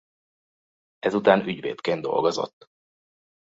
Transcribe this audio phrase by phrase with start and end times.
[0.99, 2.65] Ezután ügyvédként dolgozott.